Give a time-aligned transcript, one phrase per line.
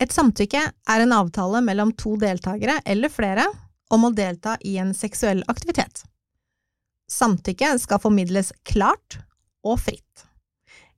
[0.00, 3.44] Et samtykke er en avtale mellom to deltakere eller flere
[3.92, 6.04] om å delta i en seksuell aktivitet.
[7.10, 9.18] Samtykke skal formidles klart
[9.66, 10.29] og fritt.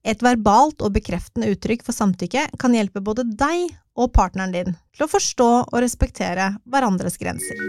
[0.02, 5.06] Et verbalt og bekreftende uttrykk for samtykke kan hjelpe både deg og partneren din til
[5.06, 7.60] å forstå og respektere hverandres grenser.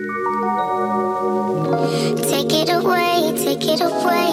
[2.25, 4.23] Take it away, take it away.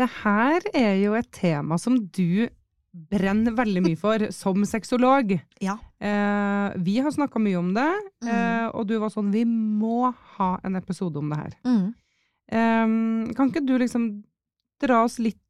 [0.00, 2.48] Det her er jo et tema som du
[2.90, 5.34] brenner veldig mye for som sexolog.
[5.62, 5.76] Ja.
[6.00, 7.90] Eh, vi har snakka mye om det,
[8.24, 11.54] eh, og du var sånn Vi må ha en episode om det her.
[11.68, 11.86] Mm.
[12.50, 14.08] Eh, kan ikke du liksom
[14.80, 15.40] dra oss litt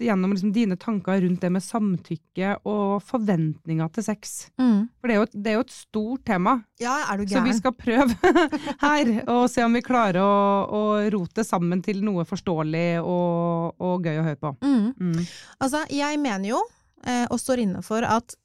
[0.00, 4.34] gjennom liksom dine tanker rundt det med samtykke og forventninger til sex?
[4.60, 4.88] Mm.
[5.00, 6.56] For det er jo et, det er jo et stort tema.
[6.82, 8.34] Ja, er du Så vi skal prøve
[8.86, 10.34] her og se om vi klarer å,
[10.66, 10.82] å
[11.14, 14.54] rote sammen til noe forståelig og, og gøy å høre på.
[14.64, 14.90] Mm.
[14.96, 15.24] Mm.
[15.60, 16.62] Altså, jeg mener jo,
[17.06, 18.36] eh, og står inne for, at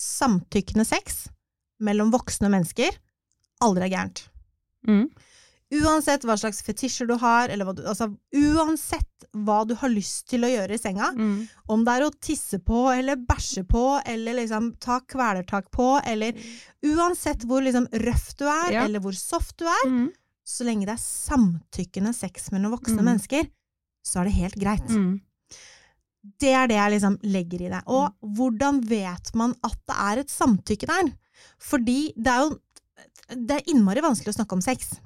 [0.00, 1.26] samtykkende sex
[1.82, 2.96] mellom voksne mennesker
[3.62, 4.24] aldri er gærent.
[4.88, 5.06] Mm.
[5.72, 10.26] Uansett hva slags fetisjer du har, eller hva du, altså, uansett hva du har lyst
[10.28, 11.48] til å gjøre i senga, Mm.
[11.68, 16.32] om det er å tisse på, eller bæsje på, eller liksom ta kvelertak på, eller
[16.84, 18.84] uansett hvor liksom røff du er, Ja.
[18.84, 20.10] eller hvor soft du er, Mm.
[20.44, 23.04] så lenge det er samtykkende sex mellom voksne Mm.
[23.04, 23.48] mennesker,
[24.04, 24.88] så er det helt greit.
[24.90, 25.20] Mm.
[26.38, 27.82] Det er det jeg liksom legger i det.
[27.86, 31.12] Og hvordan vet man at det er et samtykke der?
[31.58, 32.58] Fordi det er jo
[33.34, 35.00] det er innmari vanskelig å snakke om sex.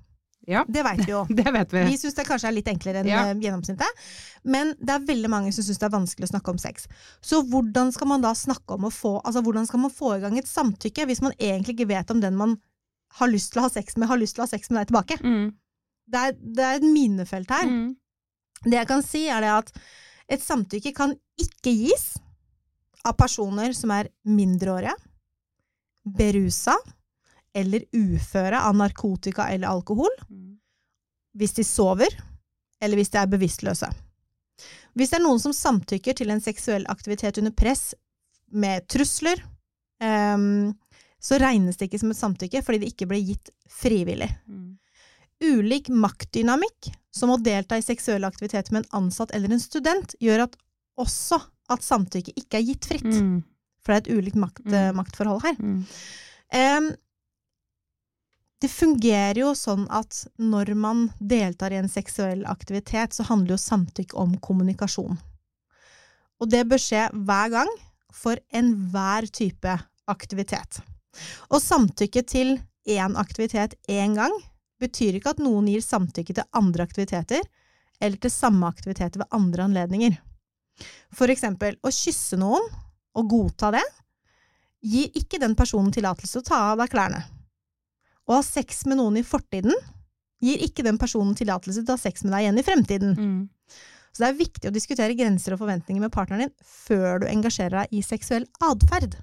[0.46, 0.62] Ja.
[0.68, 1.24] Det veit vi jo.
[1.40, 1.80] Det vet vi.
[1.90, 3.24] Vi syns det kanskje er litt enklere enn Ja.
[3.30, 4.04] eh, gjennomsnittet,
[4.46, 6.86] men det er veldig mange som syns det er vanskelig å snakke om sex.
[7.20, 10.20] Så hvordan skal man da snakke om å få Altså hvordan skal man få i
[10.22, 12.56] gang et samtykke hvis man egentlig ikke vet om den man
[13.18, 14.90] har lyst til å ha sex med, har lyst til å ha sex med deg
[14.92, 15.18] tilbake?
[15.24, 15.50] Mm.
[16.06, 17.66] Det er, det er et minefelt her.
[17.66, 17.96] Mm.
[18.66, 19.72] Det jeg kan si, er det at
[20.36, 22.06] et samtykke kan ikke gis
[23.06, 24.94] av personer som er mindreårige,
[26.06, 26.74] berusa
[27.56, 30.58] eller uføre av narkotika eller alkohol, Mm.
[31.36, 32.12] hvis de sover,
[32.80, 33.88] eller hvis de er bevisstløse.
[34.96, 37.94] Hvis det er noen som samtykker til en seksuell aktivitet under press
[38.52, 39.40] med trusler,
[40.00, 40.74] um,
[41.20, 44.28] så regnes det ikke som et samtykke fordi det ikke ble gitt frivillig.
[44.48, 44.78] Mm.
[45.44, 50.44] Ulik maktdynamikk, som å delta i seksuell aktivitet med en ansatt eller en student, gjør
[50.46, 50.56] at
[50.98, 53.04] også at samtykke ikke er gitt fritt.
[53.12, 53.42] Mm.
[53.84, 54.74] For det er et ulikt makt, Mm.
[54.74, 55.56] eh, maktforhold her.
[55.60, 55.84] Mm.
[58.62, 63.60] Det fungerer jo sånn at når man deltar i en seksuell aktivitet, så handler jo
[63.60, 65.18] samtykke om kommunikasjon.
[66.40, 67.72] Og det bør skje hver gang,
[68.16, 69.74] for enhver type
[70.08, 70.80] aktivitet.
[71.52, 72.56] Og samtykke til
[72.88, 74.32] én aktivitet én gang
[74.80, 77.44] betyr ikke at noen gir samtykke til andre aktiviteter,
[78.00, 80.16] eller til samme aktiviteter ved andre anledninger.
[81.16, 82.64] For eksempel, å kysse noen,
[83.16, 83.84] og godta det,
[84.84, 87.24] gir ikke den personen tillatelse til å ta av deg klærne.
[88.26, 89.74] Å ha sex med noen i fortiden
[90.42, 93.14] gir ikke den personen tillatelse til å ha sex med deg igjen i fremtiden.
[93.16, 93.38] Mm.
[94.12, 97.82] Så det er viktig å diskutere grenser og forventninger med partneren din før du engasjerer
[97.84, 99.14] deg i seksuell atferd.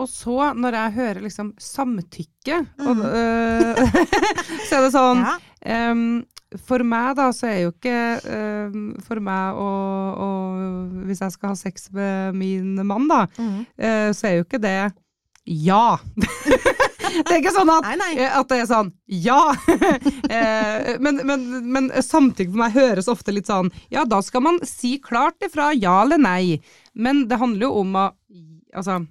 [0.00, 3.02] Og så, når jeg hører liksom samtykke, og, Mhm.
[3.06, 3.74] øh,
[4.68, 5.90] så er det sånn Ja.
[5.92, 6.24] um,
[6.66, 9.68] for meg da, så er jo ikke ehm, For meg å
[11.06, 13.60] Hvis jeg skal ha sex med min mann, da, mm.
[13.80, 14.92] uh, så er jo ikke det
[15.46, 15.96] ja.
[17.26, 18.10] det er ikke sånn at, Nei, nei.
[18.24, 18.92] eh, at det er sånn
[19.22, 19.40] ja.
[20.32, 21.42] Eh, men, men,
[21.74, 25.72] men samtykke for meg høres ofte litt sånn Ja, da skal man si klart ifra
[25.76, 26.60] ja eller nei.
[26.94, 28.06] Men det handler jo om å
[28.72, 29.02] Altså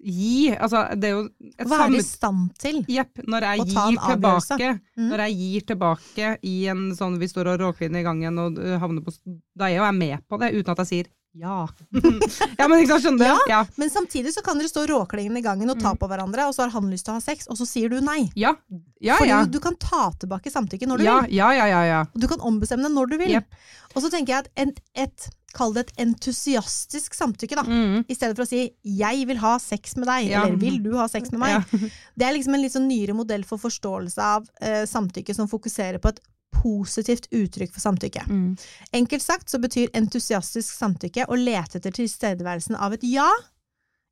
[0.00, 1.24] gi Altså, det er jo
[1.60, 2.78] et Være i stand til.
[2.88, 3.20] Jepp.
[3.28, 5.08] Når jeg gir tilbake, Mm.
[5.10, 8.78] når jeg gir tilbake i en sånn vi står og råkliner i gangen og uh,
[8.80, 9.12] havner på
[9.56, 11.68] Da er jo jeg med på det, uten at jeg sier ja.
[12.58, 13.24] ja, men ikke sant, skjønner du?
[13.24, 13.38] Ja.
[13.48, 13.60] Ja.
[13.76, 15.98] Men samtidig så kan dere stå råklingende i gangen og ta Mm.
[15.98, 18.00] på hverandre, og så har han lyst til å ha sex, og så sier du
[18.00, 18.30] nei.
[18.34, 18.54] Ja,
[19.00, 19.16] ja.
[19.16, 19.44] Fordi ja.
[19.44, 21.34] du, du kan ta tilbake samtykke når du ja, vil.
[21.38, 22.00] ja, ja, ja, ja.
[22.14, 23.30] Og du kan ombestemme det når du vil.
[23.38, 23.60] Yep.
[23.94, 27.64] Og så tenker jeg at et, et Kall det et entusiastisk samtykke, da.
[27.66, 28.04] Mm.
[28.06, 30.44] I stedet for å si 'jeg vil ha sex med deg', Ja.
[30.44, 31.50] eller 'vil du ha sex med meg'.
[31.58, 31.88] Ja.
[32.16, 35.98] Det er liksom en litt sånn nyere modell for forståelse av eh, samtykke som fokuserer
[35.98, 36.20] på et
[36.60, 38.24] positivt uttrykk for samtykke.
[38.28, 38.56] Mm.
[39.00, 43.28] Enkelt sagt så betyr entusiastisk samtykke å lete etter tilstedeværelsen av et ja,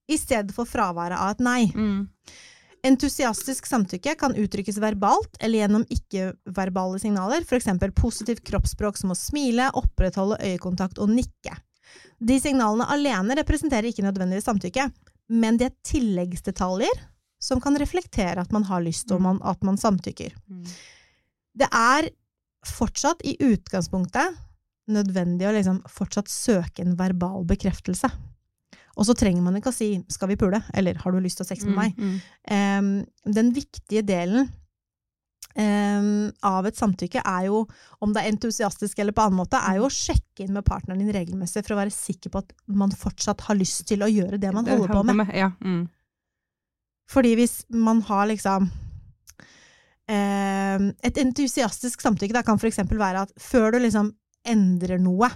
[0.09, 1.63] i stedet for fraværet av et nei.
[1.75, 2.07] Mm.
[2.89, 7.67] Entusiastisk samtykke kan uttrykkes verbalt eller gjennom ikke-verbale signaler, f.eks.
[7.99, 11.57] positivt kroppsspråk som å smile, opprettholde øyekontakt og nikke.
[12.19, 14.89] De signalene alene representerer ikke nødvendigvis samtykke,
[15.29, 17.03] men de er tilleggsdetaljer
[17.43, 20.35] som kan reflektere at man har lyst og man, at man samtykker.
[20.51, 20.65] Mm.
[21.59, 22.11] Det er
[22.71, 24.37] fortsatt i utgangspunktet
[24.93, 28.09] nødvendig å liksom fortsatt søke en verbal bekreftelse.
[28.99, 31.45] Og så trenger man ikke å si 'skal vi pule?' eller 'har du lyst til
[31.45, 32.21] å ha sex med meg?' Mm.
[32.51, 34.51] Em, den viktige delen
[35.57, 37.67] um, av et samtykke er jo,
[38.01, 40.99] om det er entusiastisk eller på annen måte, er jo å sjekke inn med partneren
[40.99, 44.39] din regelmessig for å være sikker på at man fortsatt har lyst til å gjøre
[44.39, 45.33] det man holder på med.
[45.35, 45.53] Ja.
[45.61, 45.89] Mm.
[47.09, 48.71] Fordi hvis man har liksom
[50.09, 54.13] Et entusiastisk samtykke kan eksempel være at før du liksom
[54.49, 55.29] endrer noe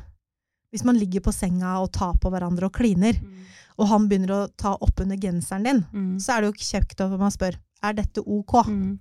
[0.73, 3.19] Hvis man ligger på senga og tar på hverandre og kliner,
[3.79, 6.17] og han begynner å ta opp under genseren din, Mm.
[6.19, 8.55] så er det jo kjekt om man spør er dette ok.
[8.69, 8.99] Mm.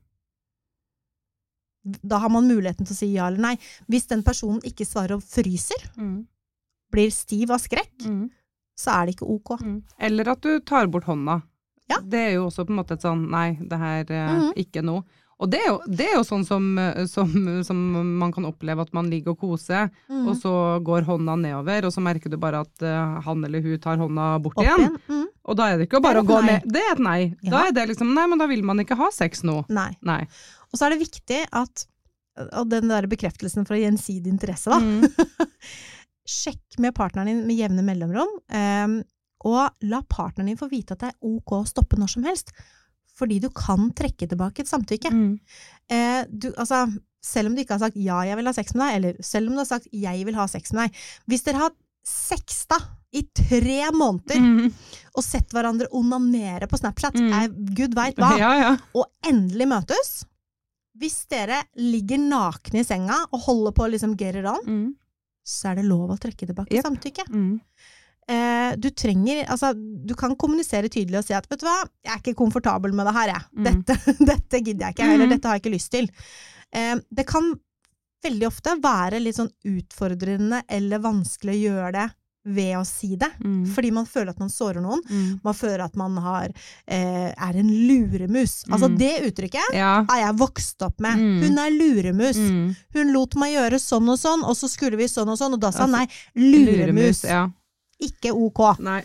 [2.04, 3.56] Da har man muligheten til å si ja eller nei.
[3.90, 6.26] Hvis den personen ikke svarer og fryser, Mm.
[6.92, 8.30] blir stiv av skrekk, Mm.
[8.78, 9.58] så er det ikke ok.
[9.62, 9.84] Mm.
[9.98, 11.42] Eller at du tar bort hånda.
[11.90, 12.00] Ja.
[12.02, 14.54] Det er jo også på en måte et sånn nei, det her eh, Mhm.
[14.56, 15.04] ikke noe.
[15.42, 17.32] Og det er jo, det er jo sånn som, eh, som,
[17.66, 17.78] som
[18.22, 20.28] man kan oppleve at man ligger og koser, Mm.
[20.30, 20.52] og så
[20.86, 24.26] går hånda nedover, og så merker du bare at uh, han eller hun tar hånda
[24.44, 24.98] bort Opp igjen.
[25.10, 25.24] Mm.
[25.50, 26.52] Og da er det ikke bare Det å gå nei.
[26.52, 26.68] ned.
[26.76, 27.22] Det er et nei.
[27.42, 29.64] Da er det liksom nei, men da vil man ikke ha sex nå.
[29.74, 29.90] Nei.
[30.06, 30.20] Nei.
[30.70, 31.88] Og så er det viktig at
[32.56, 34.78] og den der bekreftelsen fra gjensidig interesse, da.
[34.80, 35.04] Mm.
[36.32, 39.02] Sjekk med partneren din med jevne mellomrom, Um,
[39.44, 42.52] og la partneren din få vite at det er ok å stoppe når som helst.
[43.18, 45.12] Fordi du kan trekke tilbake et samtykke.
[45.12, 45.40] Mm.
[45.90, 46.86] Eh, du, altså,
[47.22, 49.48] selv om du ikke har sagt 'ja, jeg vil ha sex med deg', eller selv
[49.48, 50.98] om du har sagt 'jeg vil ha sex med deg'
[51.28, 51.72] Hvis dere har
[52.06, 52.78] sexta
[53.14, 54.74] i tre måneder Mm.
[55.16, 57.34] og sett hverandre onanere på Snapchat, Mm.
[57.34, 58.78] er gud veit hva, Ja, ja.
[58.96, 60.26] og endelig møtes
[60.98, 64.96] Hvis dere ligger nakne i senga og holder på å liksom get it on, Mm.
[65.46, 66.84] så er det lov å trekke tilbake Jep.
[66.86, 67.60] samtykke.
[68.30, 68.72] Mm.
[68.72, 69.74] Eh, du trenger Altså,
[70.06, 73.06] du kan kommunisere tydelig og si at 'vet du hva, jeg er ikke komfortabel med
[73.08, 73.46] det her, jeg'.
[73.58, 73.64] Mm.
[73.64, 73.96] Dette,
[74.32, 75.30] dette gidder jeg ikke, eller Mhm.
[75.36, 76.10] dette har jeg ikke lyst til.
[76.74, 77.54] Eh, det kan
[78.24, 82.12] veldig ofte være litt sånn utfordrende eller vanskelig å gjøre det
[82.46, 83.30] ved å si det.
[83.44, 83.68] Mm.
[83.68, 85.02] Fordi man føler at man sårer noen.
[85.10, 85.40] Mm.
[85.44, 86.50] Man føler at man har,
[86.88, 88.64] eh, er en luremus.
[88.70, 88.98] Altså, Mm.
[88.98, 90.04] det uttrykket Ja.
[90.10, 91.18] har jeg vokst opp med.
[91.18, 91.42] Mm.
[91.44, 92.38] Hun er luremus.
[92.38, 92.76] Mm.
[92.94, 95.60] Hun lot meg gjøre sånn og sånn, og så skulle vi sånn og sånn, og
[95.60, 96.08] da sa han nei.
[96.36, 97.24] Luremus.
[97.24, 97.50] Ja.
[98.02, 98.62] Ikke ok.
[98.84, 99.02] Nei.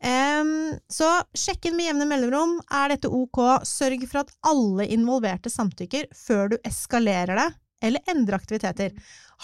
[0.00, 1.06] Um, så
[1.36, 2.54] sjekk inn med jevne mellomrom.
[2.72, 3.40] Er dette ok?
[3.68, 7.48] Sørg for at alle involverte samtykker før du eskalerer det,
[7.84, 8.94] eller endrer aktiviteter.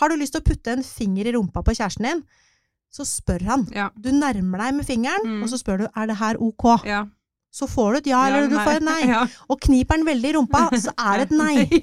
[0.00, 2.22] Har du lyst til å putte en finger i rumpa på kjæresten din,
[2.93, 3.66] så spør han.
[3.76, 3.90] Ja.
[4.00, 5.42] Du nærmer deg med fingeren, Mm.
[5.44, 6.66] og så spør du er det her ok.
[6.88, 7.04] Ja.
[7.52, 9.00] Så får du et ja, eller du får et nei.
[9.12, 9.26] Ja.
[9.52, 11.82] Og kniper den veldig i rumpa, så er det et nei.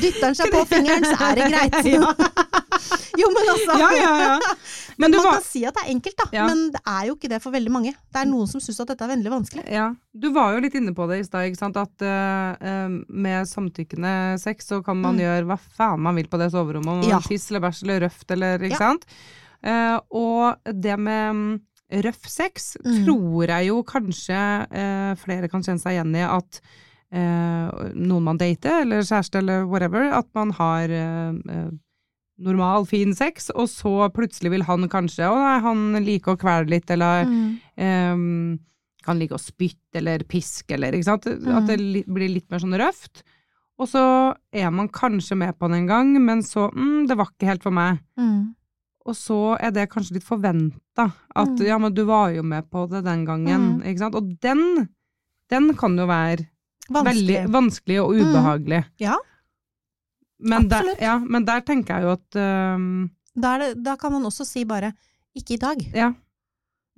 [0.00, 1.76] Dytter han seg på fingeren, så er det greit.
[3.20, 3.76] jo, men altså.
[3.80, 4.54] Ja, ja, ja.
[5.00, 6.44] Men man var, kan si at det er enkelt, da.
[6.50, 7.92] Men det er jo ikke det for veldig mange.
[8.12, 9.64] Det er noen som syns at dette er veldig vanskelig.
[9.72, 11.76] ja, du var jo litt inne på det i stad.
[11.80, 15.22] At eh, med samtykkende sex så kan man Mm.
[15.24, 17.04] gjøre hva faen man vil på det soverommet.
[17.04, 17.18] Om Ja.
[17.24, 19.06] Tiss eller bæsj eller røft eller ikke sant.
[19.60, 21.60] Uh, og det med mm,
[22.06, 23.04] røff sex Mm.
[23.04, 24.38] tror jeg jo kanskje
[24.70, 26.60] uh, flere kan kjenne seg igjen i at
[27.12, 31.70] noen man dater, eller kjæreste eller whatever, at man har eh, eh,
[32.40, 36.70] normal, fin sex, og så plutselig vil han kanskje Å nei, han liker å kvele
[36.70, 37.58] litt, eller Mm.
[37.76, 38.58] Ehm,
[39.02, 41.24] kan like å spytte eller piske eller ikke sant.
[41.24, 41.56] Mm.
[41.56, 43.22] At det blir litt mer sånn røft.
[43.80, 47.30] Og så er man kanskje med på det en gang, men så mm, det var
[47.32, 47.98] ikke helt for meg.
[48.20, 48.54] Mm.
[49.08, 51.06] Og så er det kanskje litt forventa.
[51.34, 51.64] At Mm.
[51.66, 53.80] ja, men du var jo med på det den gangen.
[53.80, 53.82] Mm.
[53.88, 54.14] Ikke sant.
[54.14, 54.88] Og den,
[55.48, 56.44] den kan jo være
[56.90, 57.36] Vanskelig.
[57.36, 58.80] veldig vanskelig og ubehagelig.
[59.00, 59.16] Ja.
[60.40, 61.00] Men der, Absolutt.
[61.04, 62.38] ja, men der tenker jeg jo at
[62.76, 64.92] um, Da, det, da kan man også si bare
[65.36, 65.94] 'ikke i dag'.
[65.94, 66.12] Ja.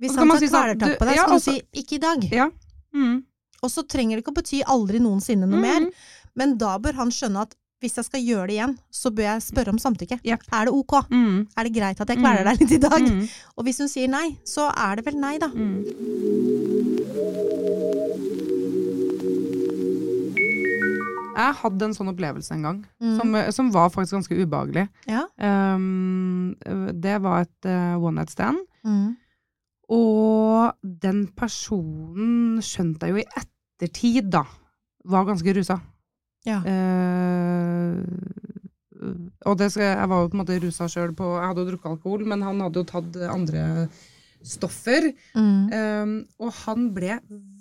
[0.01, 1.95] Hvis han tar si sånn, kvelertak på deg, ja, så kan også, du si 'ikke
[1.95, 2.31] i dag'.
[2.31, 2.49] Ja.
[2.95, 3.23] Mm.
[3.63, 5.91] Og så trenger det ikke å bety aldri noensinne noe mer, Mm.
[6.35, 9.41] men da bør han skjønne at hvis jeg skal gjøre det igjen, så bør jeg
[9.43, 10.19] spørre om samtykke.
[10.23, 10.41] Yep.
[10.53, 10.93] Er det ok?
[11.11, 11.47] Mm.
[11.57, 13.01] Er det greit at jeg kveler deg litt i dag?
[13.01, 13.27] Mm.
[13.57, 15.47] Og hvis hun sier nei, så er det vel nei, da.
[15.47, 15.83] Mm.
[21.35, 23.15] Jeg hadde en sånn opplevelse en gang, Mm.
[23.19, 24.87] som, som var faktisk ganske ubehagelig.
[25.09, 25.23] Ja.
[25.37, 26.55] Um,
[27.01, 29.15] det var et uh, one night stand, Mm.
[29.89, 34.43] og den personen skjønte jeg jo i ettertid, da,
[35.05, 35.79] var ganske rusa.
[36.45, 36.59] Ja.
[36.59, 38.03] Uh,
[39.45, 41.91] og det jeg var jo på en måte rusa sjøl på Jeg hadde jo drukket
[41.91, 43.63] alkohol, men han hadde jo tatt andre
[44.43, 45.09] stoffer.
[45.35, 45.73] Mm.
[45.73, 47.17] Um, og han ble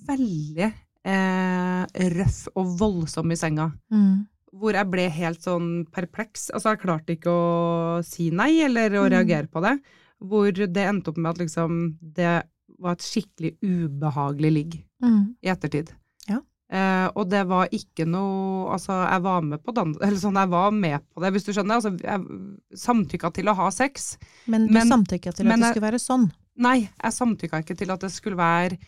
[0.07, 0.73] veldig
[1.05, 3.71] eh, røff og voldsom i senga.
[3.93, 4.27] Mm.
[4.53, 6.51] Hvor jeg ble helt sånn perpleks.
[6.53, 9.11] Altså, jeg klarte ikke å si nei, eller å Mm.
[9.11, 9.79] reagere på det.
[10.23, 12.43] Hvor det endte opp med at liksom det
[12.79, 15.35] var et skikkelig ubehagelig ligg Mm.
[15.43, 15.91] i ettertid.
[16.29, 16.39] Ja.
[16.71, 19.97] Eh, og det var ikke noe Altså, jeg var med på dans...
[20.01, 21.75] Eller sånn, jeg var med på det, hvis du skjønner.
[21.81, 24.17] Altså, jeg samtykka til å ha sex.
[24.47, 26.31] Men du samtykka til at det skulle være sånn.
[26.57, 28.79] Nei, jeg samtykka ikke til at det skulle være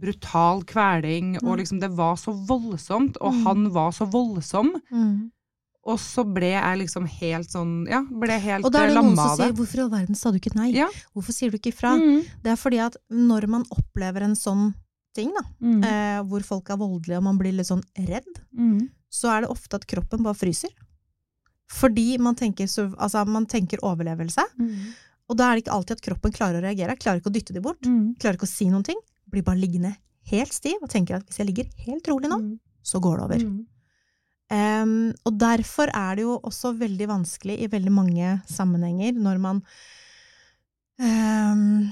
[0.00, 1.58] brutal kveling, og Mm.
[1.60, 3.42] liksom det var så voldsomt, og Mm.
[3.44, 4.72] han var så voldsom.
[4.92, 5.30] Mm.
[5.86, 8.64] Og så ble jeg liksom helt sånn Ja, ble helt lamma av det.
[8.66, 10.72] Og da er det noen som sier 'hvorfor i all verden sa du ikke nei'?
[10.74, 10.88] Ja.
[11.14, 11.96] Hvorfor sier du ikke ifra?
[11.98, 12.22] Mm.
[12.42, 14.74] Det er fordi at når man opplever en sånn
[15.14, 15.84] ting, da, Mm.
[15.84, 18.24] eh, hvor folk er voldelige og man blir litt sånn redd,
[18.58, 18.88] Mm.
[19.12, 20.70] så er det ofte at kroppen bare fryser.
[21.70, 24.92] Fordi man tenker, så, altså, man tenker overlevelse, Mm.
[25.28, 26.98] og da er det ikke alltid at kroppen klarer å reagere.
[26.98, 27.80] Klarer ikke å dytte de bort,
[28.18, 28.96] klarer ikke å si noen ting.
[29.34, 29.94] Blir bare liggende
[30.30, 32.58] helt stiv og tenker at hvis jeg ligger helt rolig nå, Mm.
[32.82, 33.44] så går det over.
[33.44, 33.62] Mm.
[34.54, 39.62] Um, og derfor er det jo også veldig vanskelig i veldig mange sammenhenger når man
[41.00, 41.88] um,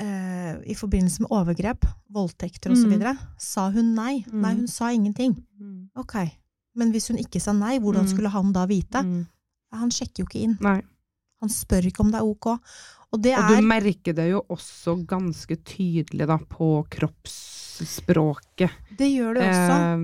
[0.00, 1.84] uh, I forbindelse med overgrep,
[2.14, 2.94] voldtekter osv.
[2.96, 3.18] Mm.
[3.38, 4.22] Sa hun nei?
[4.28, 4.40] Mm.
[4.44, 5.34] Nei, hun sa ingenting.
[5.60, 5.90] Mm.
[6.00, 6.16] Ok.
[6.78, 8.08] Men hvis hun ikke sa nei, hvordan Mm.
[8.14, 9.02] skulle han da vite?
[9.04, 9.26] Mm.
[9.72, 10.56] Han sjekker jo ikke inn.
[10.60, 10.80] Nei.
[11.40, 12.46] Han spør ikke om det er ok.
[13.12, 19.08] Og det Og du er merker det jo også ganske tydelig da på kroppsspråket Det
[19.10, 19.76] gjør det også.
[19.80, 19.96] eh,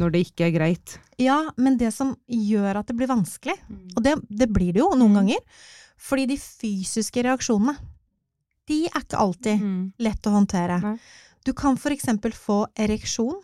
[0.00, 0.98] når det ikke er greit.
[1.18, 3.54] Ja, men det som gjør at det blir vanskelig,
[3.96, 5.18] og det, det blir det jo noen Mm.
[5.20, 5.38] ganger,
[5.98, 7.76] fordi de fysiske reaksjonene,
[8.66, 9.92] de er ikke alltid Mm.
[9.98, 10.80] lett å håndtere.
[10.82, 10.98] Nei.
[11.44, 13.40] Du kan for eksempel få ereksjon,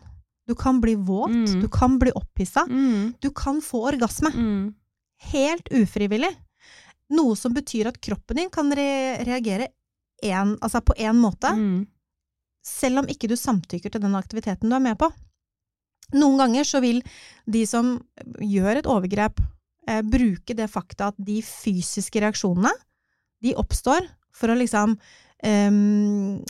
[0.49, 1.61] du kan bli våt, Mm.
[1.61, 3.15] du kan bli opphissa, Mm.
[3.21, 4.31] du kan få orgasme.
[4.33, 4.75] Mm.
[5.19, 6.35] Helt ufrivillig.
[7.11, 9.69] Noe som betyr at kroppen din kan re reagere
[10.23, 11.87] en, altså på én måte, Mm.
[12.65, 15.11] selv om ikke du samtykker til den aktiviteten du er med på.
[16.15, 17.03] Noen ganger så vil
[17.51, 18.01] de som
[18.41, 19.39] gjør et overgrep,
[19.89, 22.73] eh, bruke det fakta at de fysiske reaksjonene,
[23.43, 24.99] de oppstår for å liksom
[25.45, 26.43] Um,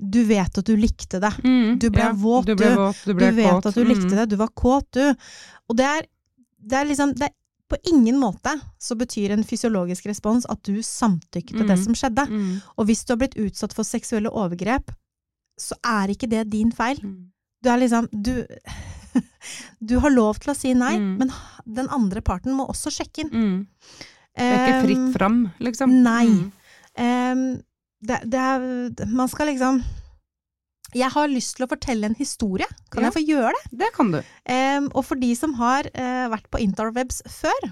[0.00, 1.30] Du vet at du likte det.
[1.44, 1.78] Mm.
[1.78, 2.54] Du ble Ja, våt, du.
[2.56, 3.66] Ble våt, du, Du ble vet kåt.
[3.66, 4.16] at du likte Mm.
[4.16, 4.28] det.
[4.30, 5.14] Du var kåt, du.
[5.68, 6.06] Og det er,
[6.58, 7.34] det er liksom det er,
[7.70, 11.84] På ingen måte så betyr en fysiologisk respons at du samtykker til det Mm.
[11.84, 12.26] som skjedde.
[12.28, 12.60] Mm.
[12.78, 14.90] Og hvis du har blitt utsatt for seksuelle overgrep,
[15.58, 17.00] så er ikke det din feil.
[17.02, 17.30] Mm.
[17.62, 18.44] Du er liksom Du,
[19.88, 21.18] du har lov til å si nei, Mm.
[21.18, 21.30] men
[21.66, 23.30] den andre parten må også sjekke inn.
[23.30, 23.66] Mm.
[24.36, 26.02] Det er ikke fritt fram, liksom.
[26.02, 26.50] nei.
[26.98, 27.62] Em,
[28.02, 29.82] det, det er Man skal liksom
[30.94, 32.66] Jeg har lyst til å fortelle en historie.
[32.90, 33.10] Kan Ja.
[33.10, 33.78] jeg få gjøre det?
[33.84, 34.20] Det kan du.
[34.46, 37.66] Um, og for de som har uh, vært på interwebs før,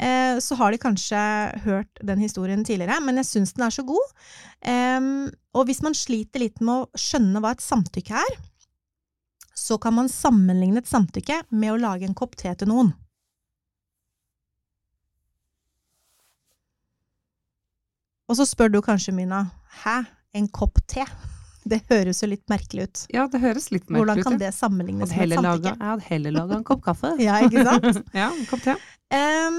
[0.00, 1.20] uh, så har de kanskje
[1.66, 4.14] hørt den historien tidligere, men jeg syns den er så god.
[4.64, 8.38] Um, og hvis man sliter litt med å skjønne hva et samtykke er,
[9.58, 12.94] så kan man sammenligne et samtykke med å lage en kopp te til noen.
[18.28, 19.46] Og så spør du kanskje, Mina,
[19.82, 20.02] hæ,
[20.36, 21.04] en kopp te?
[21.68, 23.00] Det høres jo litt merkelig ut.
[23.12, 24.06] Ja, det høres litt merkelig ut.
[24.06, 25.74] Hvordan kan det sammenlignes med samtykke?
[25.74, 27.10] Jeg hadde heller laga en kopp kaffe.
[27.26, 28.00] Ja, ikke sant?
[28.20, 28.76] ja, en kopp te.
[29.08, 29.58] Um,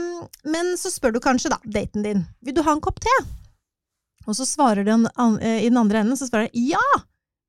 [0.54, 3.16] men så spør du kanskje da, daten din, vil du ha en kopp te?
[4.30, 5.08] Og så svarer den
[5.42, 7.02] eh, i den andre enden, så svarer den, ja,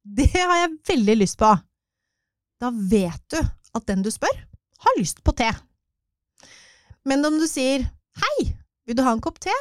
[0.05, 1.51] det har jeg veldig lyst på.
[2.61, 4.39] Da vet du at den du spør,
[4.85, 5.51] har lyst på te.
[7.09, 7.85] Men om du sier,
[8.21, 8.37] hei,
[8.89, 9.53] vil du ha en kopp te?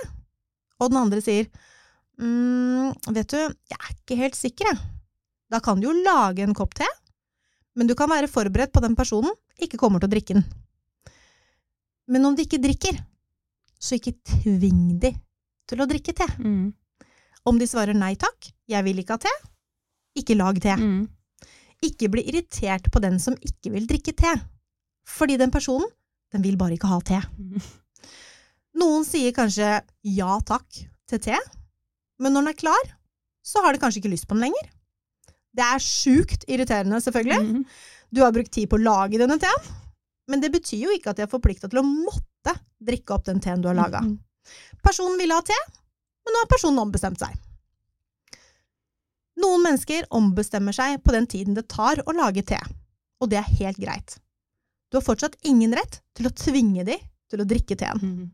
[0.79, 1.49] Og den andre sier,
[2.19, 4.81] mm, vet du, jeg er ikke helt sikker, jeg.
[5.49, 6.87] Da kan du jo lage en kopp te,
[7.79, 10.45] men du kan være forberedt på den personen ikke kommer til å drikke den.
[12.09, 12.97] Men om de ikke drikker,
[13.79, 15.13] så ikke tving de
[15.69, 16.27] til å drikke te.
[16.41, 16.71] Mm.
[17.47, 19.33] Om de svarer nei takk, jeg vil ikke ha te,
[20.19, 20.75] ikke lag te.
[20.75, 21.03] Mm.
[21.85, 24.33] Ikke bli irritert på den som ikke vil drikke te.
[25.07, 25.87] Fordi den personen,
[26.33, 27.21] den vil bare ikke ha te.
[27.37, 27.61] Mm.
[28.81, 29.79] Noen sier kanskje
[30.17, 31.37] ja takk til te,
[32.19, 32.91] men når den er klar,
[33.45, 34.71] så har de kanskje ikke lyst på den lenger.
[35.55, 37.39] Det er sjukt irriterende, selvfølgelig.
[37.39, 37.65] Mm.
[38.15, 39.69] Du har brukt tid på å lage denne teen,
[40.29, 43.41] men det betyr jo ikke at de er forplikta til å måtte drikke opp den
[43.43, 44.03] teen du har laga.
[44.05, 44.17] Mm.
[44.85, 45.57] Personen ville ha te,
[46.25, 47.35] men nå har personen ombestemt seg.
[49.39, 52.59] Noen mennesker ombestemmer seg på den tiden det tar å lage te,
[53.19, 54.17] og det er helt greit.
[54.89, 56.97] Du har fortsatt ingen rett til å tvinge de
[57.29, 58.01] til å drikke teen.
[58.01, 58.27] Mm.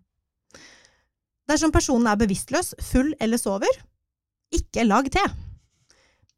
[1.50, 3.82] Dersom personen er bevisstløs, full eller sover,
[4.56, 5.24] ikke lag te.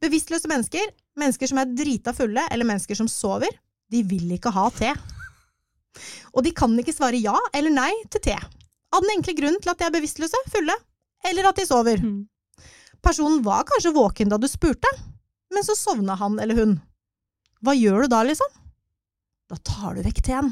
[0.04, 3.52] Bevisstløse mennesker, mennesker som er drita fulle eller mennesker som sover,
[3.92, 4.92] de vil ikke ha te.
[6.36, 9.72] Og de kan ikke svare ja eller nei til te, av den enkle grunnen til
[9.72, 10.76] at de er bevisstløse, fulle,
[11.26, 12.04] eller at de sover.
[12.04, 12.28] Mm.
[13.04, 14.92] Personen var kanskje våken da du spurte,
[15.54, 16.78] men så sovna han eller hun.
[17.64, 18.50] Hva gjør du da, liksom?
[19.48, 20.52] Da tar du vekk teen.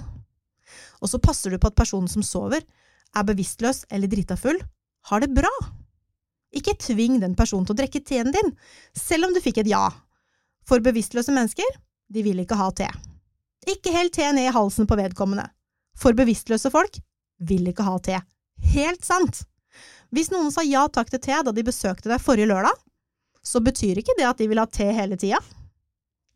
[1.04, 2.64] Og så passer du på at personen som sover,
[3.16, 4.60] er bevisstløs eller drita full,
[5.10, 5.52] har det bra.
[6.56, 8.54] Ikke tving den personen til å drikke teen din,
[8.96, 9.88] selv om du fikk et ja.
[10.66, 11.68] For bevisstløse mennesker,
[12.10, 12.88] de vil ikke ha te.
[13.70, 15.48] Ikke hell te ned i halsen på vedkommende.
[15.98, 17.00] For bevisstløse folk
[17.50, 18.22] vil ikke ha te.
[18.76, 19.44] Helt sant!
[20.14, 22.76] Hvis noen sa ja takk til te da de besøkte deg forrige lørdag,
[23.46, 25.42] så betyr ikke det at de vil ha te hele tida.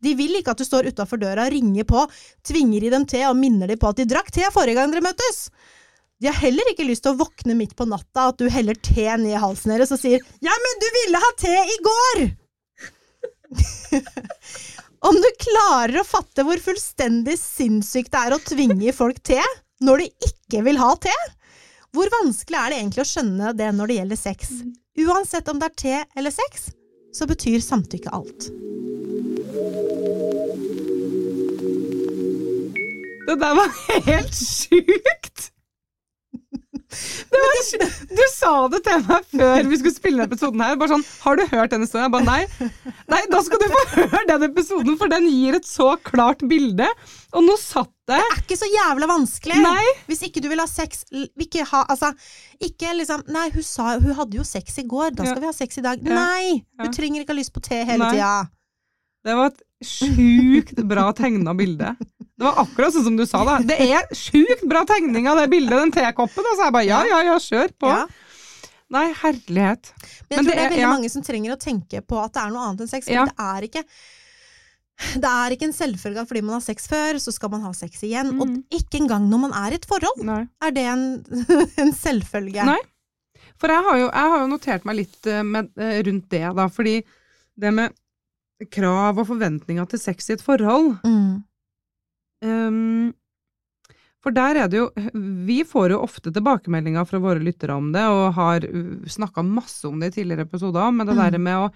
[0.00, 2.04] De vil ikke at du står utafor døra, ringer på,
[2.46, 5.04] tvinger i dem te og minner dem på at de drakk te forrige gang dere
[5.04, 5.48] møttes.
[6.20, 9.06] De har heller ikke lyst til å våkne midt på natta, at du heller te
[9.16, 12.26] ned i halsen deres og sier 'ja, men du ville ha te i går'!
[15.08, 19.40] Om du klarer å fatte hvor fullstendig sinnssykt det er å tvinge folk te
[19.80, 21.14] når de ikke vil ha te,
[21.96, 24.50] hvor vanskelig er det egentlig å skjønne det når det gjelder sex?
[25.00, 26.68] Uansett om det er te eller sex,
[27.16, 28.50] så betyr samtykke alt.
[33.24, 33.72] Det der var
[34.04, 35.49] helt sjukt!
[36.90, 40.76] Var, du sa det til meg før vi skulle spille denne episoden her.
[40.80, 42.08] Bare sånn, Har du hørt den historien?
[42.08, 42.70] Jeg bare nei.
[43.12, 46.88] Nei, da skal du få høre den episoden, for den gir et så klart bilde.
[47.36, 49.58] Og nå satt det Det er ikke så jævla vanskelig.
[49.62, 49.84] Nei.
[50.10, 52.10] Hvis ikke du vil ha sex ikke ha, altså,
[52.66, 55.42] ikke liksom Nei, hun, sa, hun hadde jo sex i går, da skal Ja.
[55.44, 56.02] vi ha sex i dag.
[56.02, 56.16] Ja.
[56.18, 56.64] Nei!
[56.82, 58.32] Du trenger ikke ha lyst på te hele tida.
[59.24, 61.94] Det var et sjukt bra tegna bilde.
[62.00, 63.56] Det var akkurat sånn som du sa det.
[63.68, 66.46] Det er sjukt bra tegning av det bildet, den tekoppen.
[66.46, 67.90] Og så er jeg bare ja, ja, ja, kjør på.
[67.92, 68.06] Ja.
[68.90, 69.90] Nei, herlighet.
[69.94, 70.94] Men jeg Men tror det det er veldig ja.
[70.94, 73.06] mange som trenger å tenke på at det er noe annet enn sex.
[73.06, 73.26] For Ja.
[73.28, 73.84] det er ikke
[75.20, 77.70] det er ikke en selvfølge at fordi man har sex før, så skal man ha
[77.72, 78.34] sex igjen.
[78.40, 78.64] Og Mhm.
[78.70, 80.42] ikke engang når man er i et forhold, Nei.
[80.60, 81.04] er det en,
[81.84, 82.64] en selvfølge.
[82.68, 82.76] Nei.
[83.60, 86.42] For jeg har jo, jeg har jo notert meg litt eh, med, eh, rundt det,
[86.56, 86.66] da.
[86.68, 87.02] Fordi
[87.60, 87.92] det med
[88.70, 91.42] krav og forventninger til sex i et forhold Mm.
[92.42, 93.12] Um,
[94.22, 94.86] For der er det jo
[95.46, 98.60] Vi får jo ofte tilbakemeldinger fra våre lyttere om det, og har
[99.08, 101.22] snakka masse om det i tidligere episoder, men det Mm.
[101.30, 101.72] der med å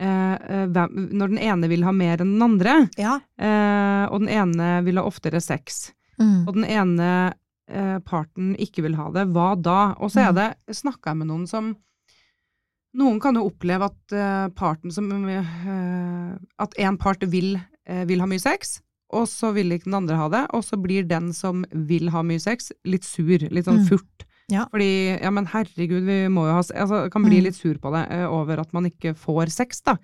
[0.00, 3.20] eh, eh, hvem, Når den ene vil ha mer enn den andre, Ja.
[3.38, 6.46] eh, og den ene vil ha oftere sex, Mm.
[6.48, 7.34] og den ene
[7.68, 9.94] eh, parten ikke vil ha det, hva da?
[10.00, 10.34] Og så er Mm.
[10.34, 11.76] det, snakka jeg med noen som
[12.98, 17.54] Noen kan jo oppleve at uh, parten som uh, At en part vil,
[17.88, 18.80] uh, vil ha mye sex,
[19.14, 22.22] og så vil ikke den andre ha det, og så blir den som vil ha
[22.26, 23.88] mye sex, litt sur, litt sånn Mm.
[23.88, 24.26] furt.
[24.50, 24.64] Ja.
[24.72, 27.44] Fordi, ja men herregud, vi må jo ha Altså, kan bli Mm.
[27.44, 29.96] litt sur på det over at man ikke får sex, da.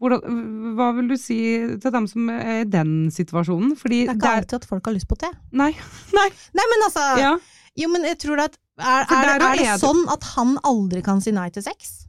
[0.00, 1.38] Hvordan, hva vil du si
[1.80, 3.76] til dem som er i den situasjonen?
[3.78, 5.30] Fordi Det er ikke alltid at folk har lyst på te.
[5.52, 5.70] Nei,
[6.18, 6.28] nei.
[6.52, 7.38] Nei, men altså Ja.
[7.76, 11.20] Jo, men jeg tror at Er, er, er er det- sånn at han aldri kan
[11.22, 12.00] si nei til sex?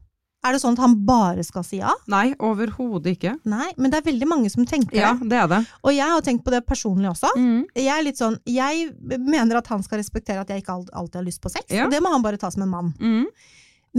[0.46, 1.90] Er det sånn at han bare skal si ja?
[2.08, 3.32] Nei, overhodet ikke.
[3.50, 5.34] Nei, men det er veldig mange som tenker Ja, det.
[5.34, 5.60] er det.
[5.84, 7.32] Og jeg har tenkt på det personlig også.
[7.36, 7.64] Mm.
[7.74, 11.26] Jeg er litt sånn, jeg mener at han skal respektere at jeg ikke alltid har
[11.26, 11.66] lyst på sex.
[11.74, 11.86] Ja.
[11.88, 12.94] Og det må han bare ta som en mann.
[13.02, 13.26] Mm.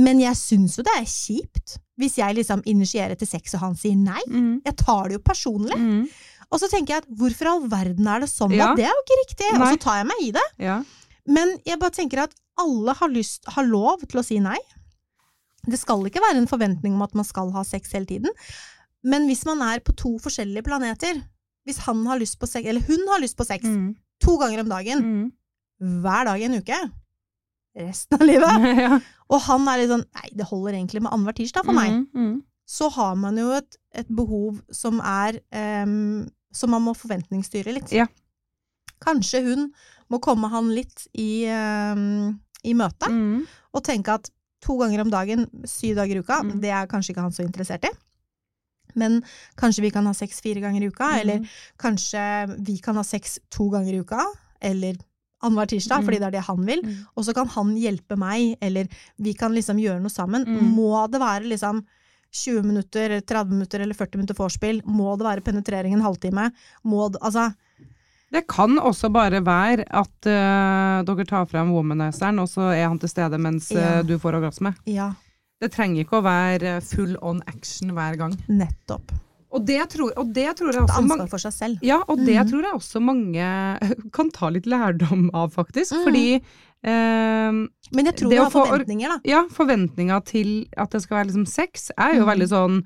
[0.06, 3.74] Men jeg syns jo det er kjipt hvis jeg liksom initierer til sex og han
[3.74, 4.22] sier nei.
[4.30, 4.60] Mm.
[4.68, 5.74] Jeg tar det jo personlig.
[5.74, 6.08] Mm.
[6.52, 8.54] Og så tenker jeg at hvorfor i all verden er det sånn?
[8.54, 8.68] Ja.
[8.70, 8.74] Da?
[8.78, 9.52] Det er jo ikke riktig.
[9.58, 10.46] Og så tar jeg meg i det.
[10.62, 10.82] Ja.
[11.26, 14.58] Men jeg bare tenker at alle har, lyst, har lov til å si nei.
[15.66, 18.30] Det skal ikke være en forventning om at man skal ha sex hele tiden.
[19.06, 21.18] Men hvis man er på to forskjellige planeter,
[21.66, 23.94] hvis han har lyst på sex, eller hun har lyst på sex Mm.
[24.22, 25.32] to ganger om dagen, Mm.
[26.02, 26.78] hver dag i en uke,
[27.76, 28.48] resten av livet,
[28.84, 29.00] ja.
[29.28, 31.90] og han er litt sånn Nei, det holder egentlig med annenhver tirsdag for meg.
[31.92, 32.06] Mm.
[32.14, 32.36] Mm.
[32.66, 35.36] Så har man jo et, et behov som er
[35.84, 37.92] um, Som man må forventningsstyre litt.
[37.92, 38.06] Ja.
[39.04, 39.66] Kanskje hun
[40.10, 43.46] må komme han litt i, em, i møte, Mm.
[43.74, 44.30] og tenke at
[44.62, 46.60] to ganger om dagen, syv dager i uka, Mm.
[46.60, 47.90] det er kanskje ikke han så interessert i.
[48.94, 49.22] Men
[49.56, 51.20] kanskje vi kan ha sex fire ganger i uka, Mm.
[51.20, 54.24] eller kanskje vi kan ha sex to ganger i uka,
[54.62, 54.96] eller
[55.42, 56.04] annenhver tirsdag, Mm.
[56.06, 56.82] fordi det er det han vil.
[56.82, 57.06] Mm.
[57.16, 58.88] Og så kan han hjelpe meg, eller
[59.18, 60.44] vi kan liksom gjøre noe sammen.
[60.46, 60.74] Mm.
[60.74, 61.84] Må det være liksom
[62.32, 64.82] 20 minutter, 30 minutter eller 40 minutter vorspiel?
[64.84, 66.52] Må det være penetrering en halvtime?
[66.84, 67.54] Må det, altså,
[68.32, 72.98] Det kan også bare være at uh, dere tar frem womanizeren, og så er han
[72.98, 74.00] til stede mens ja.
[74.00, 74.74] uh, du får orgasme.
[74.90, 75.12] ja,
[75.62, 78.34] Det trenger ikke å være full on action hver gang.
[78.48, 79.14] nettopp.
[79.56, 81.84] Og det tror, og det tror jeg også mange ansvar for seg selv.
[81.86, 82.48] Ja, og det mm.
[82.50, 83.50] tror jeg også mange
[84.16, 85.94] kan ta litt lærdom av, faktisk.
[85.94, 86.02] Mm.
[86.04, 87.60] Fordi eh,
[87.96, 89.18] Men jeg tror Det vi har forventninger, da.
[89.30, 92.30] ja, forventninga til at det skal være liksom sex, er jo mm.
[92.32, 92.82] veldig sånn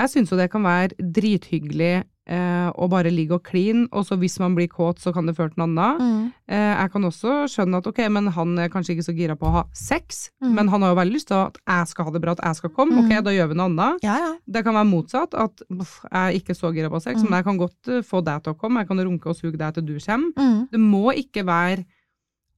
[0.00, 1.94] Jeg syns jo det kan være drithyggelig
[2.26, 5.34] eh, og bare ligge og kline, og så hvis man blir kåt, så kan det
[5.36, 6.00] føre til noe annet.
[6.00, 6.32] Mm.
[6.48, 9.46] Eh, jeg kan også skjønne at ok, men han er kanskje ikke så gira på
[9.50, 10.54] å ha sex, Mm.
[10.54, 12.56] men han har jo veldig lyst til at jeg skal ha det bra, at jeg
[12.56, 12.96] skal komme.
[12.96, 13.04] Mm.
[13.04, 14.02] Ok, da gjør vi noe annet.
[14.04, 14.32] Ja, ja.
[14.46, 17.28] Det kan være motsatt, at uff, jeg er ikke så gira på sex, Mm.
[17.30, 19.56] men jeg kan godt eh, få deg til å komme, jeg kan runke og suge
[19.58, 20.32] deg til du kommer.
[20.36, 20.68] Mm.
[20.70, 21.84] Det må ikke være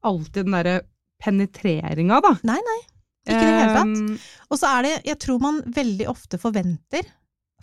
[0.04, 0.80] alltid den derre
[1.22, 2.34] penetreringa, da.
[2.46, 2.80] Nei, nei.
[3.26, 4.10] Ikke i det hele tatt.
[4.14, 7.02] Eh, Og så er det, jeg tror man veldig ofte forventer,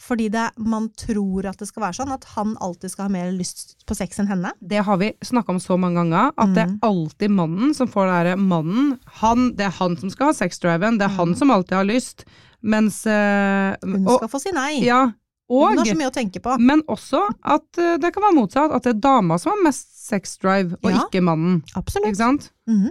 [0.01, 3.32] fordi det, man tror at det skal være sånn, at han alltid skal ha mer
[3.32, 4.51] lyst på sex enn henne.
[4.60, 6.79] Det har vi snakka om så mange ganger, at det er Mm.
[6.82, 8.99] alltid mannen som får det derre mannen.
[9.21, 11.36] Han, det er han som skal ha sexdriven, det er han Mm.
[11.38, 12.25] som alltid har lyst.
[12.63, 14.84] Mens øh, Hun og, skal få si nei.
[14.84, 15.12] Ja,
[15.49, 16.58] og Hun har så mye å tenke på.
[16.60, 20.08] Men også at øh, det kan være motsatt, at det er dama som har mest
[20.08, 21.03] sexdrive, og Ja.
[21.06, 21.62] ikke mannen.
[21.75, 22.08] Absolutt.
[22.08, 22.51] Ikke sant?
[22.67, 22.89] Mhm.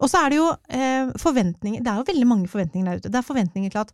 [0.00, 3.08] Og så er det jo øh, forventninger Det er jo veldig mange forventninger der ute.
[3.12, 3.92] Det er forventninger til at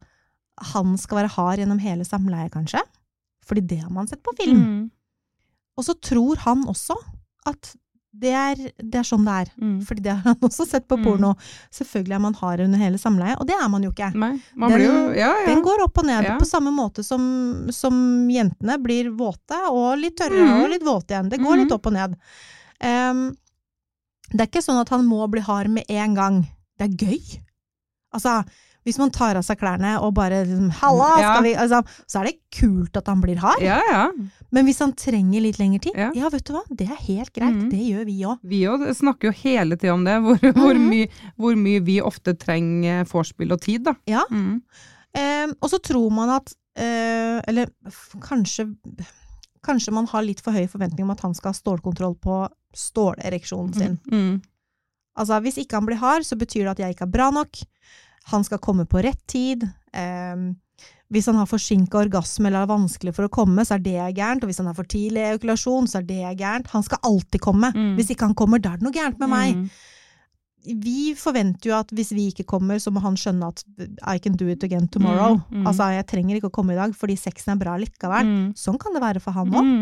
[0.72, 2.80] han skal være hard gjennom hele samleiet, kanskje.
[3.48, 4.60] Fordi det har man sett på film.
[4.62, 4.90] Mm.
[5.78, 6.96] Og så tror han også
[7.46, 7.74] at
[8.18, 9.50] det er, det er sånn det er.
[9.62, 9.76] Mm.
[9.86, 11.04] Fordi det har han også sett på Mm.
[11.04, 11.34] porno.
[11.70, 14.08] Selvfølgelig er man hard under hele samleiet, og det er man jo ikke.
[14.14, 15.46] Man Den- blir jo Ja, ja.
[15.46, 16.36] Den går opp og ned, Ja.
[16.38, 17.94] på samme måte som, som
[18.28, 20.64] jentene blir våte, og litt tørre, mm.
[20.64, 21.28] og litt våte igjen.
[21.30, 22.16] Det går litt opp og ned.
[22.82, 23.36] Um,
[24.32, 26.42] det er ikke sånn at han må bli hard med en gang.
[26.78, 27.40] Det er gøy.
[28.14, 28.44] Altså,
[28.88, 31.34] hvis man tar av seg klærne og bare liksom, Halla, Ja.
[31.34, 33.60] skal vi altså, Så er det kult at han blir hard.
[33.62, 34.06] ja, ja.
[34.50, 36.10] Men hvis han trenger litt lengre tid, Ja.
[36.16, 37.54] ja, vet du hva, det er helt greit.
[37.54, 37.68] Mhm.
[37.70, 38.38] Det gjør vi òg.
[38.42, 40.88] Vi òg snakker jo hele tida om det, hvor, hvor, Mhm.
[40.88, 43.94] mye, hvor mye vi ofte trenger vorspiel og tid, da.
[44.06, 44.24] Ja.
[44.30, 44.62] Mm.
[45.14, 47.66] Eh, og så tror man at eh, Eller
[48.20, 48.74] kanskje
[49.64, 52.48] Kanskje man har litt for høy forventning om at han skal ha stålkontroll på
[52.78, 53.98] stålereksjonen sin.
[54.10, 54.40] Mm.
[55.18, 57.58] Altså, hvis ikke han blir hard, så betyr det at jeg ikke er bra nok.
[58.32, 59.64] Han skal komme på rett tid.
[59.92, 60.48] Eh,
[61.08, 64.44] hvis han har forsinka orgasme eller er vanskelig for å komme, så er det gærent.
[64.44, 66.68] Og hvis han har for tidlig eukulasjon, så er det gærent.
[66.74, 67.70] Han skal alltid komme.
[67.72, 67.94] Mm.
[67.96, 69.62] Hvis ikke han kommer, da er det noe gærent med meg.
[69.62, 69.70] Mm.
[70.84, 73.64] Vi forventer jo at hvis vi ikke kommer, så må han skjønne at
[74.04, 75.38] I can do it again tomorrow.
[75.48, 75.70] Mm, mm.
[75.70, 78.28] Altså, jeg trenger ikke å komme i dag, fordi sexen er bra likevel.
[78.28, 78.46] Mm.
[78.58, 79.72] Sånn kan det være for han òg.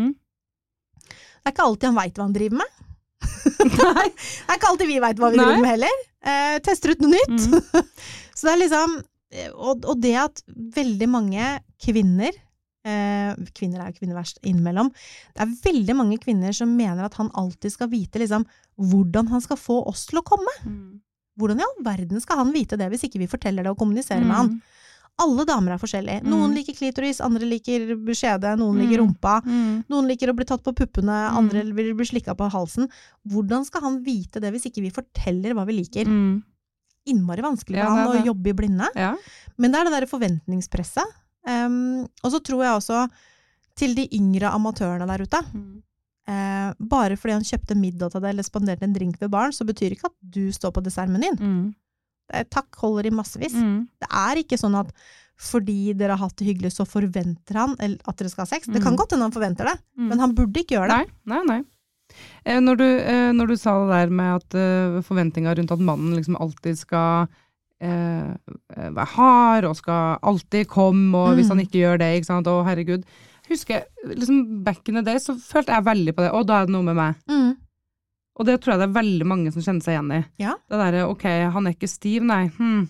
[1.07, 2.83] Det er ikke alltid han veit hva han driver med.
[3.67, 5.43] Nei, det er ikke alltid vi veit hva vi Nei.
[5.49, 6.01] driver med heller.
[6.27, 7.83] Eh, tester ut noe nytt.
[8.37, 8.39] Mm.
[8.39, 8.97] Så det er liksom
[9.57, 10.41] og, og det at
[10.77, 11.47] veldig mange
[11.83, 12.29] kvinner
[12.87, 14.87] eh, Kvinner er jo kvinner verst innimellom.
[15.35, 18.45] Det er veldig mange kvinner som mener at han alltid skal vite liksom,
[18.79, 20.53] hvordan han skal få oss til å komme.
[20.63, 21.01] Mm.
[21.37, 24.23] Hvordan i all verden skal han vite det hvis ikke vi forteller det og kommuniserer
[24.23, 24.55] med han?
[25.19, 26.23] Alle damer er forskjellige.
[26.23, 26.55] Noen Mm.
[26.59, 28.81] liker klitoris, andre liker skjede, noen Mm.
[28.85, 29.41] liker rumpa.
[29.43, 29.83] Mm.
[29.89, 31.37] Noen liker å bli tatt på puppene, Mm.
[31.37, 32.87] andre vil bli slikka på halsen.
[33.27, 36.05] Hvordan skal han vite det hvis ikke vi forteller hva vi liker?
[36.05, 36.43] Mm.
[37.07, 38.87] Innmari vanskelig Ja, han å jobbe i blinde.
[38.95, 39.13] Ja.
[39.57, 41.15] Men det er det derre forventningspresset.
[41.47, 43.09] Um, og så tror jeg også
[43.77, 45.39] til de yngre amatørene der ute.
[46.27, 49.63] Eh, bare fordi han kjøpte middag til deg eller spanderte en drink ved baren, så
[49.63, 51.37] betyr ikke at du står på dessertmenyen.
[51.39, 51.61] Mm.
[52.33, 53.55] Eh, takk holder i massevis.
[53.55, 53.85] Mm.
[54.01, 54.91] Det er ikke sånn at
[55.39, 58.65] fordi dere har hatt det hyggelig, så forventer han at dere skal ha sex.
[58.67, 58.97] Det kan Mm.
[58.97, 60.07] godt hende han forventer det, Mm.
[60.09, 60.97] men han burde ikke gjøre det.
[61.25, 61.63] Nei, nei, nei.
[62.45, 65.83] Eh, når, du, eh, når du sa det der med at eh, forventninga rundt at
[65.83, 67.27] mannen liksom alltid skal
[67.83, 68.33] eh,
[68.73, 71.57] være hard og skal alltid komme, og hvis Mm.
[71.57, 73.03] han ikke gjør det, ikke sant, å herregud.
[73.49, 73.85] Husker jeg,
[74.17, 76.73] liksom back in the day, så følte jeg veldig på det, og da er det
[76.75, 77.15] noe med meg.
[77.31, 77.53] Mm.
[78.37, 80.23] Og det tror jeg det er veldig mange som kjenner seg igjen i.
[80.43, 80.55] Ja.
[80.69, 81.23] Det derre ok,
[81.55, 82.47] han er ikke stiv, nei.
[82.57, 82.87] Hm.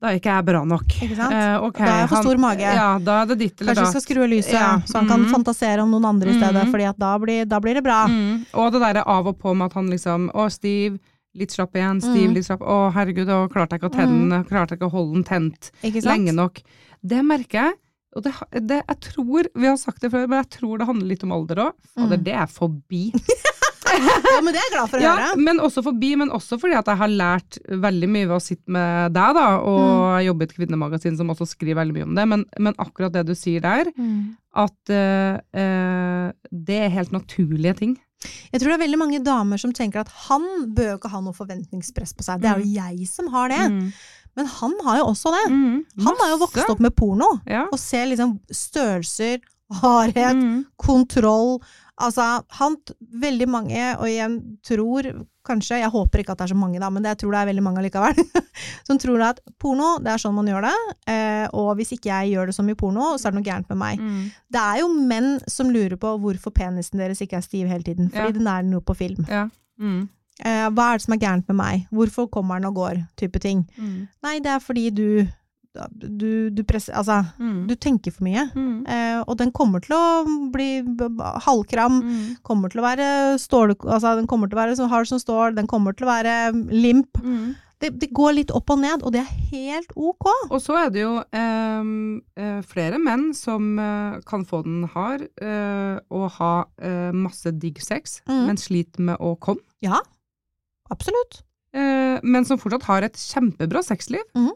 [0.00, 0.86] Da er ikke jeg bra nok.
[1.04, 1.32] Ikke sant?
[1.36, 2.60] Eh, okay, Da er jeg for stor mage.
[2.64, 4.68] Ja, da er det ditt eller Kanskje vi skal skru av lyset, Ja.
[4.88, 5.30] så han kan Mhm.
[5.34, 6.70] fantasere om noen andre i stedet, Mhm.
[6.72, 8.06] fordi at da blir, da blir det bra.
[8.08, 8.46] Mm.
[8.54, 10.98] Og det derre av og på med at han liksom Å, stiv,
[11.34, 12.34] litt slapp igjen, stiv, Mm.
[12.34, 12.60] litt slapp.
[12.60, 15.24] Å, herregud, å, klarte jeg ikke å tenne den, klarte jeg ikke å holde den
[15.24, 16.62] tent lenge nok.
[17.04, 17.72] Det merker jeg.
[18.16, 18.32] Og det,
[18.66, 21.30] det, jeg tror, vi har sagt det før, men jeg tror det handler litt om
[21.30, 21.72] alder òg.
[21.94, 22.24] Fader, Mm.
[22.24, 23.12] det er forbi.
[23.90, 25.36] Ja, men det er jeg glad for å Ja, høre.
[25.46, 28.68] men også forbi, men også fordi at jeg har lært veldig mye ved å sitte
[28.76, 30.26] med deg, da, og Mm.
[30.26, 33.26] jobbe i et kvinnemagasin som også skriver veldig mye om det, men, men akkurat det
[33.26, 34.36] du sier der, Mm.
[34.54, 37.98] at uh, uh, det er helt naturlige ting.
[38.52, 40.42] Jeg tror det er veldig mange damer som tenker at han
[40.76, 42.40] bør ikke ha noe forventningspress på seg.
[42.42, 43.62] Det er jo jeg som har det.
[43.72, 43.92] Mm.
[44.36, 45.46] Men han har jo også det.
[45.50, 45.78] Mm.
[46.04, 47.64] Han har jo vokst opp med porno, Ja.
[47.72, 49.40] og ser liksom størrelser,
[49.80, 50.66] hardhet, Mm.
[50.76, 51.60] kontroll.
[52.00, 52.24] Altså,
[52.60, 52.76] han
[53.20, 55.08] Veldig mange, og igjen tror
[55.46, 57.40] kanskje, jeg håper ikke at det er så mange, da, men det, jeg tror det
[57.40, 58.20] er veldig mange likevel,
[58.86, 60.74] som tror at porno, det er sånn man gjør det,
[61.10, 63.72] eh, og hvis ikke jeg gjør det som i porno, så er det noe gærent
[63.72, 63.98] med meg.
[64.04, 64.20] Mm.
[64.52, 68.12] Det er jo menn som lurer på hvorfor penisen deres ikke er stiv hele tiden,
[68.12, 68.36] fordi Ja.
[68.38, 69.26] den er noe på film.
[69.28, 69.48] Ja.
[69.80, 70.08] Mm.
[70.44, 71.86] Eh, hva er det som er gærent med meg?
[71.92, 73.02] Hvorfor kommer den og går?
[73.20, 73.66] Type ting.
[73.76, 74.08] Mm.
[74.22, 75.08] Nei, det er fordi du
[75.94, 77.66] du, du presser Altså, Mm.
[77.68, 78.50] du tenker for mye.
[78.54, 78.86] Mm.
[78.88, 80.82] Eh, og den kommer til å bli
[81.46, 82.36] halvkram, Mm.
[82.42, 85.54] kommer til å være stål, altså den kommer til å være så hard som stål,
[85.54, 87.12] den kommer til å være limp.
[87.22, 87.54] Mm.
[87.80, 90.26] Det, det går litt opp og ned, og det er helt ok.
[90.50, 95.22] Og så er det jo ehm, eh, flere menn som eh, kan få den hard
[95.40, 98.46] eh, og ha eh, masse digg sex, Mm.
[98.46, 99.60] men sliter med å komme.
[99.80, 100.00] Ja,
[100.90, 101.42] absolutt.
[101.72, 104.50] Eh, men som fortsatt har et kjempebra sexliv, Mhm.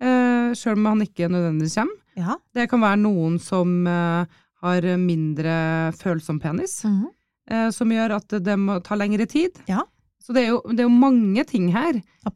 [0.00, 1.96] Eh, sjøl om han ikke nødvendigvis kommer.
[2.16, 2.36] Ja.
[2.54, 4.24] Det kan være noen som eh,
[4.62, 7.06] har mindre følsom penis, Mhm.
[7.50, 9.50] eh, som gjør at det må ta lengre tid.
[9.68, 9.82] Ja.
[10.20, 11.94] Så det er, jo, det er jo mange ting her.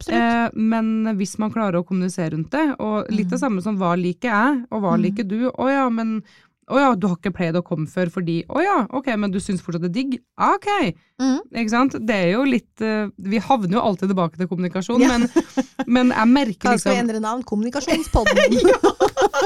[0.09, 3.43] Eh, men hvis man klarer å kommunisere rundt det, og litt det Mm.
[3.43, 5.01] samme som hva liker jeg, og hva Mm.
[5.03, 6.23] liker du, å ja, men
[6.65, 9.37] å ja, du har ikke pleid å komme før fordi Å ja, ok, men du
[9.43, 10.15] syns fortsatt det er digg?
[10.33, 10.95] Ah, Ok.
[11.21, 11.37] Mm.
[11.61, 11.93] Ikke sant?
[12.03, 15.13] Det er jo litt eh, Vi havner jo alltid tilbake til kommunikasjon, Ja.
[15.13, 15.29] men,
[15.97, 17.43] men jeg merker Kanskje vi endre endrer navn?
[17.47, 18.57] Kommunikasjonspodden.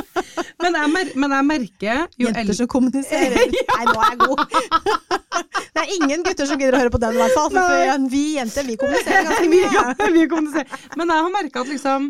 [0.63, 3.51] men jeg, mer, men jeg merker jo Jenter som kommuniserer.
[3.51, 4.41] Nei, nå er jeg god.
[5.75, 7.51] Det er ingen gutter som gidder å høre på den, i hvert fall.
[7.53, 9.69] For vi jenter, vi kommuniserer ganske mye.
[9.75, 10.81] Ja, vi kommuniserer.
[10.99, 12.09] Men jeg har merka at liksom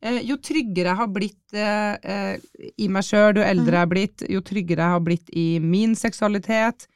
[0.00, 4.22] jo tryggere jeg har blitt eh, eh, i meg sjøl, jo eldre jeg har blitt,
[4.32, 6.86] jo tryggere jeg har blitt i min seksualitet,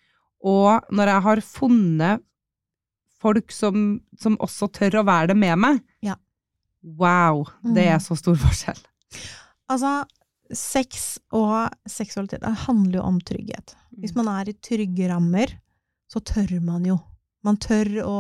[0.45, 2.25] og når jeg har funnet
[3.25, 6.17] folk som, som også tør å være det med meg, Ja.
[6.83, 8.05] wow, det er Mm.
[8.05, 8.81] så stor forskjell.
[9.73, 10.05] Altså,
[10.53, 13.75] sex og seksualitet det handler jo om trygghet.
[13.97, 15.55] Hvis man er i trygge rammer,
[16.13, 16.99] så tør man jo.
[17.43, 18.19] Man tør å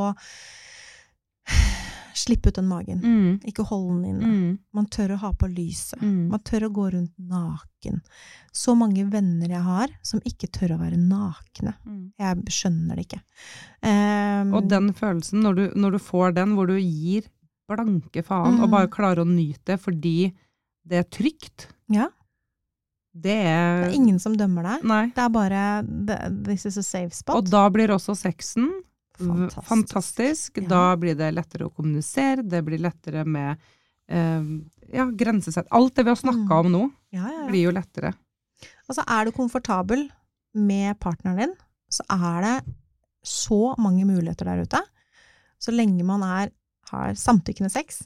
[2.25, 3.01] slippe ut den magen.
[3.05, 3.41] Mm.
[3.51, 4.31] Ikke hold den inne.
[4.33, 4.59] Mm.
[4.77, 6.01] Man tør å ha på lyset.
[6.03, 6.29] Mm.
[6.33, 8.01] Man tør å gå rundt naken.
[8.53, 11.75] Så mange venner jeg har som ikke tør å være nakne.
[11.87, 12.03] Mm.
[12.19, 13.23] Jeg skjønner det ikke.
[13.85, 17.29] Um, Og den følelsen, når du, når du får den, hvor du gir
[17.71, 18.75] blanke faen, og Mm.
[18.75, 20.33] bare klarer å nyte det fordi
[20.87, 22.09] det er trygt, Ja.
[23.15, 24.85] det Det er er ingen som dømmer deg.
[24.85, 25.07] Nei.
[25.15, 25.63] Det er bare
[26.45, 27.37] This is a safe spot.
[27.37, 28.69] Og da blir også sexen
[29.19, 29.69] Fantastisk.
[29.69, 30.59] fantastisk.
[30.63, 30.69] Ja.
[30.69, 33.57] Da blir det lettere å kommunisere, det blir lettere med
[34.09, 34.43] eh,
[34.93, 35.67] ja, grensesett.
[35.71, 36.67] Alt det vi har snakka Mm.
[36.67, 36.83] om nå,
[37.15, 38.13] Ja, blir jo lettere.
[38.89, 40.09] Altså, er du komfortabel
[40.55, 41.55] med partneren din,
[41.91, 42.75] så er det
[43.25, 44.81] så mange muligheter der ute.
[45.59, 46.51] Så lenge man er,
[46.91, 48.03] har samtykkende sex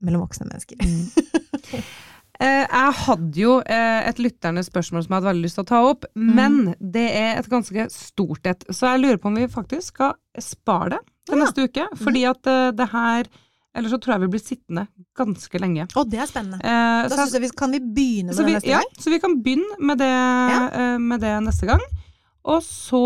[0.00, 0.76] mellom voksne mennesker.
[0.80, 1.82] Eh,
[2.40, 5.80] jeg hadde jo eh, et lytterne spørsmål som jeg hadde veldig lyst til å ta
[5.90, 6.34] opp, Mm.
[6.34, 8.64] men det er et ganske stort et.
[8.70, 11.44] Så jeg lurer på om vi faktisk skal spare det til Ja.
[11.44, 11.86] neste uke.
[11.96, 13.24] Fordi at eh, det her
[13.76, 14.86] Ellers så tror jeg vi blir sittende
[15.18, 15.88] ganske lenge.
[15.98, 16.60] Å, det er spennende.
[16.62, 18.84] Eh, Da så jeg- vi, kan vi begynne med vi, det neste gang?
[18.86, 20.12] ja, så vi kan begynne med det,
[20.78, 21.80] eh, med det neste gang.
[22.44, 22.98] Og så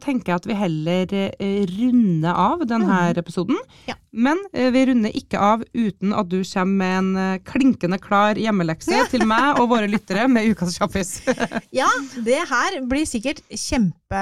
[0.00, 3.58] tenker jeg at vi heller eh, runder av denne episoden.
[3.60, 3.74] Mm.
[3.90, 3.96] Ja.
[4.16, 8.40] Men eh, vi runder ikke av uten at du kommer med en eh, klinkende klar
[8.40, 11.18] hjemmelekse til meg og våre lyttere med Ukas kjappis.
[11.76, 11.88] Ja,
[12.24, 14.20] det her blir sikkert kjempe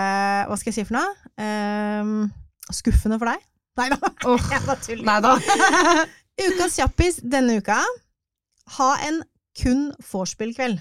[0.48, 1.30] Hva skal jeg si for noe?
[1.38, 2.16] Ehm,
[2.74, 3.46] skuffende for deg?
[3.78, 3.98] Nei da,
[4.30, 6.10] Oh, jeg bare tuller.
[6.48, 7.78] Ukas kjappis denne uka.
[8.80, 9.22] Ha en
[9.60, 10.80] kun vorspiel-kveld.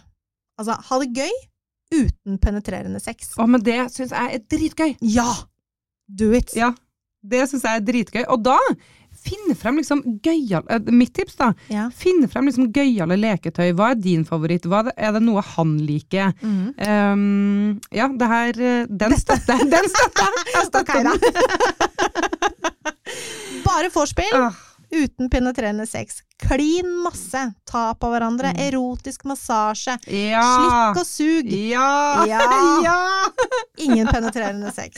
[0.58, 1.34] Altså, ha det gøy
[1.94, 3.34] uten penetrerende sex.
[3.38, 4.96] Å, men det syns jeg er dritgøy.
[5.14, 5.30] Ja!
[6.10, 6.52] Do it!
[6.58, 6.74] Ja,
[7.24, 8.24] det syns jeg er dritgøy.
[8.34, 8.58] Og da
[9.24, 11.52] finne frem liksom gøyal eh, Mitt tips, da.
[11.72, 11.86] Ja.
[11.96, 13.70] Finne frem liksom gøyale leketøy.
[13.78, 14.66] Hva er din favoritt?
[14.68, 16.34] Hva er, det, noe han liker?
[16.42, 16.74] Mm.
[16.82, 19.70] Um, ja, det her eh, Den støtter jeg!
[19.72, 20.32] Den støtter jeg!
[20.54, 21.18] Jeg støtter Ok, den.
[23.64, 24.56] Bare vorspiel Ah,
[24.94, 26.22] uten penetrerende sex.
[26.44, 27.42] Klin masse.
[27.70, 28.54] Ta på hverandre.
[28.54, 28.62] Mm.
[28.68, 29.98] Erotisk massasje.
[30.08, 30.44] Ja!
[30.44, 31.52] Slikk og sug.
[31.72, 32.26] Ja!
[32.30, 32.42] Ja.
[32.88, 32.98] ja!
[33.84, 34.98] Ingen penetrerende sex.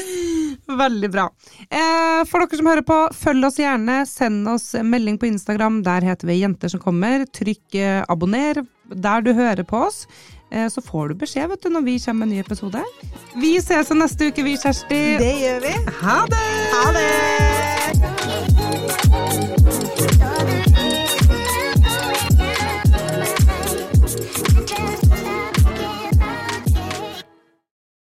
[0.67, 1.29] Veldig bra.
[1.69, 4.01] Eh, for dere som hører på, følg oss gjerne.
[4.09, 5.81] Send oss melding på Instagram.
[5.85, 7.27] Der heter vi Jenter som kommer.
[7.35, 10.05] Trykk eh, abonner der du hører på oss.
[10.51, 12.83] Eh, så får du beskjed vet du, når vi kommer med en ny episode.
[13.35, 15.01] Vi ses neste uke, vi, Kjersti.
[15.21, 15.73] Det gjør vi.
[16.01, 16.45] Ha det!
[16.75, 18.54] Ha det!